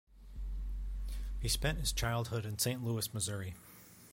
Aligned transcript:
He 1.39 1.47
spent 1.47 1.77
his 1.77 1.91
childhood 1.93 2.43
in 2.43 2.57
Saint 2.57 2.83
Louis, 2.83 3.13
Missouri. 3.13 3.53